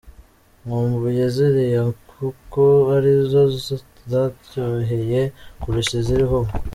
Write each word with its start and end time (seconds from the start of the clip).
Nkumbuye 0.63 1.23
ziriya 1.35 1.83
kuko 2.11 2.61
ari 2.95 3.13
zo 3.29 3.43
zandyoheye 4.11 5.21
kurusha 5.61 5.93
iziriho 6.01 6.35
ubu. 6.41 6.51